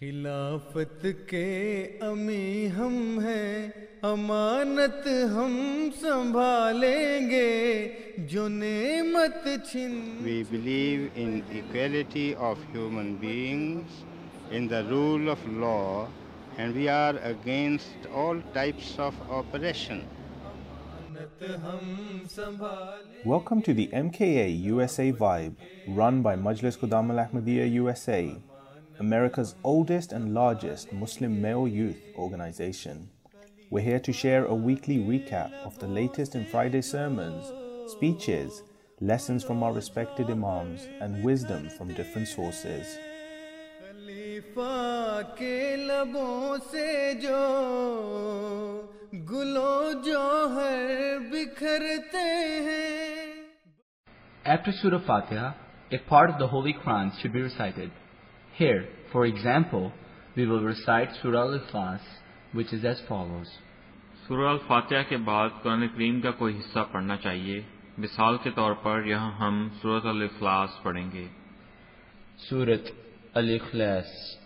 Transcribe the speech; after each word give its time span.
خلافت 0.00 1.06
کے 1.28 1.48
امی 2.02 2.68
ہم 2.76 2.94
ہیں 3.24 3.68
امانت 4.02 5.06
ہم 5.34 5.52
سنبھالیں 6.00 7.30
گے 7.30 7.88
جو 8.30 8.46
نعمت 8.48 9.46
چھن۔ 9.70 9.92
We 10.22 10.42
believe 10.50 11.06
in 11.14 11.38
equality 11.50 12.32
of 12.48 12.64
human 12.74 13.14
beings 13.20 14.02
in 14.56 14.68
the 14.70 14.80
rule 14.88 15.28
of 15.30 15.46
law 15.60 15.78
and 16.56 16.76
we 16.76 16.88
are 16.88 17.14
against 17.30 18.06
all 18.24 18.40
types 18.52 18.98
of 19.00 19.22
oppression 19.38 20.00
Welcome 23.24 23.60
to 23.66 23.72
the 23.78 23.84
MKA 23.98 24.46
USA 24.70 25.06
Vibe, 25.20 25.54
run 25.98 26.20
by 26.22 26.34
Majlis 26.46 26.76
Qudam 26.80 27.12
Al 27.14 27.20
Ahmadiyya 27.24 27.66
USA. 27.74 28.18
America's 29.00 29.56
oldest 29.64 30.12
and 30.12 30.34
largest 30.34 30.92
Muslim 30.92 31.42
male 31.42 31.66
youth 31.66 32.00
organization. 32.16 33.08
We're 33.70 33.82
here 33.82 33.98
to 33.98 34.12
share 34.12 34.44
a 34.44 34.54
weekly 34.54 34.98
recap 34.98 35.52
of 35.64 35.76
the 35.80 35.88
latest 35.88 36.36
in 36.36 36.46
Friday 36.46 36.80
sermons, 36.80 37.44
speeches, 37.90 38.62
lessons 39.00 39.42
from 39.42 39.64
our 39.64 39.72
respected 39.72 40.30
Imams, 40.30 40.86
and 41.00 41.24
wisdom 41.24 41.68
from 41.70 41.92
different 41.94 42.28
sources. 42.28 42.86
After 54.44 54.72
Surah 54.72 55.00
Fatiha, 55.04 55.54
a 55.90 55.98
part 56.08 56.30
of 56.30 56.38
the 56.38 56.46
Holy 56.46 56.74
Quran 56.74 57.10
should 57.20 57.32
be 57.32 57.42
recited. 57.42 57.90
Here, 58.62 58.80
for 59.12 59.26
example, 59.26 59.88
we 60.38 60.46
will 60.46 60.62
recite 60.62 61.10
Surah 61.24 61.42
Al-Ikhlas, 61.42 62.04
which 62.56 62.78
is 62.78 62.84
as 62.84 62.96
follows. 63.12 63.44
سورہ 64.28 64.48
الفاتحہ 64.48 65.02
کے 65.08 65.16
بعد 65.16 65.48
قرآن 65.62 65.88
کریم 65.88 66.20
کا 66.20 66.30
کوئی 66.30 66.58
حصہ 66.58 66.78
پڑھنا 66.92 67.16
چاہیے۔ 67.16 67.62
مثال 67.98 68.36
کے 68.42 68.50
طور 68.50 68.72
پر 68.72 69.04
یہاں 69.04 69.32
ہم 69.32 69.68
سورت 69.82 70.06
الخلاص 70.06 70.82
پڑھیں 70.82 71.12
گے۔ 71.12 71.28
سورت 72.36 72.90
الخلاص 73.34 74.38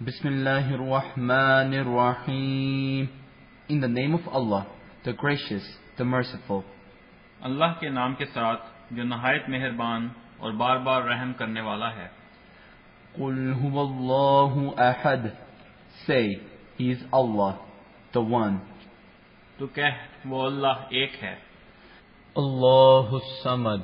بسم 0.00 0.28
اللہ 0.28 0.72
الرحمن 0.72 1.74
الرحیم۔ 1.74 3.04
In 3.72 3.80
the 3.80 3.88
name 3.88 4.12
of 4.12 4.42
Allah, 4.42 4.64
the 5.08 5.12
gracious, 5.12 5.66
the 6.02 6.12
merciful. 6.12 6.60
اللہ 7.40 7.80
کے 7.80 7.88
نام 7.88 8.14
کے 8.14 8.24
ساتھ 8.24 8.62
جو 8.90 9.04
نہایت 9.04 9.48
مہربان 9.48 10.08
اور 10.36 10.52
بار 10.52 10.76
بار 10.76 11.02
رحم 11.02 11.32
کرنے 11.32 11.60
والا 11.60 11.96
ہے۔ 11.96 12.17
قل 13.19 13.53
هو 13.53 13.81
الله 13.81 14.75
أحد. 14.77 15.31
Say, 16.07 16.41
He 16.77 16.91
is 16.91 17.03
Allah, 17.11 17.59
the 18.13 18.21
One. 18.21 18.59
तो 19.59 19.67
कह 19.67 20.27
वो 20.27 20.45
अल्लाह 20.45 20.89
एक 21.03 21.11
है 21.21 21.37
Allahu 22.37 23.19
Samad. 23.43 23.83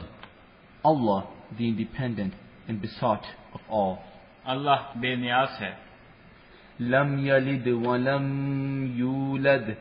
Allah, 0.84 1.28
the 1.58 1.68
Independent 1.68 2.34
and 2.68 2.82
besought 2.82 3.26
of 3.54 3.62
all. 3.70 4.00
अल्लाह 4.48 5.00
बेनियाज 5.02 5.62
है 5.62 5.74
Lam 6.80 7.18
yalid 7.26 7.68
wa 7.86 7.96
lam 7.98 8.96
yulad. 8.98 9.76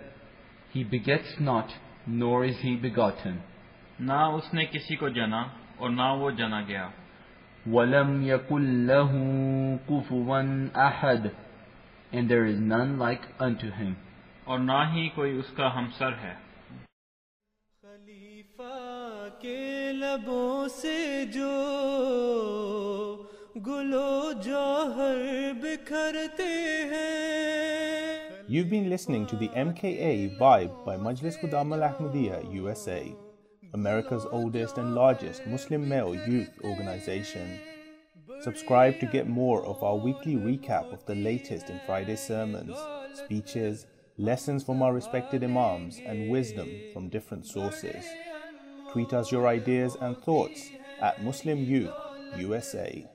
He 0.72 0.84
begets 0.84 1.40
not, 1.40 1.72
nor 2.06 2.44
is 2.44 2.58
he 2.60 2.76
begotten. 2.76 3.40
ना 4.00 4.26
उसने 4.36 4.64
किसी 4.72 4.96
को 4.96 5.08
जना 5.10 5.42
और 5.80 5.90
ना 5.90 6.12
वो 6.14 6.30
जना 6.32 6.60
गया 6.68 6.92
وَلَمْ 7.67 8.23
يَكُلْ 8.23 8.87
لَهُ 8.87 9.11
كُفُوًا 9.89 10.69
أَحَدٌ 10.75 11.31
And 12.11 12.29
there 12.29 12.45
is 12.45 12.59
none 12.59 12.99
like 12.99 13.21
unto 13.39 13.71
him. 13.71 13.95
Or 14.45 14.59
ना 14.59 14.83
ही 14.93 15.09
कोई 15.15 15.37
उसका 15.39 15.69
हमसर 15.77 16.13
है 16.19 16.37
You've 28.49 28.69
been 28.69 28.89
listening 28.89 29.25
to 29.27 29.35
the 29.37 29.47
MKA 29.49 30.37
Vibe 30.37 30.85
by 30.85 30.97
Majlis 30.97 31.39
Khuddam-ul-Ahmadiyya 31.39 32.53
USA. 32.53 33.15
America's 33.73 34.25
oldest 34.31 34.77
and 34.77 34.93
largest 34.93 35.47
Muslim 35.47 35.89
male 35.89 36.13
youth 36.13 36.51
organization. 36.63 37.59
Subscribe 38.41 38.99
to 38.99 39.07
get 39.07 39.27
more 39.27 39.65
of 39.65 39.81
our 39.83 39.95
weekly 39.95 40.35
recap 40.35 40.93
of 40.93 41.03
the 41.05 41.15
latest 41.15 41.69
in 41.69 41.79
Friday 41.85 42.15
sermons, 42.15 42.75
speeches, 43.13 43.87
lessons 44.17 44.63
from 44.63 44.83
our 44.83 44.93
respected 44.93 45.43
Imams, 45.43 45.99
and 46.05 46.29
wisdom 46.29 46.69
from 46.93 47.09
different 47.09 47.47
sources. 47.47 48.05
Tweet 48.91 49.11
us 49.11 49.31
your 49.31 49.47
ideas 49.47 49.97
and 50.01 50.17
thoughts 50.19 50.69
at 51.01 51.23
Muslim 51.23 51.57
Youth 51.63 51.91
USA. 52.37 53.07